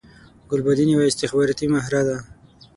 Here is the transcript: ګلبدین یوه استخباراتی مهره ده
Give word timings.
ګلبدین 0.49 0.89
یوه 0.93 1.05
استخباراتی 1.07 1.65
مهره 1.73 2.01
ده 2.07 2.17